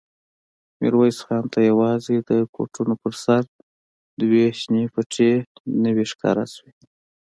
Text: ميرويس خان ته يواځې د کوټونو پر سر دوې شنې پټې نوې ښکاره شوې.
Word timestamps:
ميرويس 0.79 1.17
خان 1.25 1.43
ته 1.53 1.59
يواځې 1.71 2.15
د 2.29 2.31
کوټونو 2.55 2.93
پر 3.01 3.13
سر 3.23 3.43
دوې 4.21 4.45
شنې 4.59 4.83
پټې 4.93 5.31
نوې 5.85 6.05
ښکاره 6.11 6.45
شوې. 6.55 6.71